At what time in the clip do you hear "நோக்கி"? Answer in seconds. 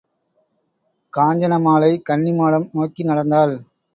2.73-3.03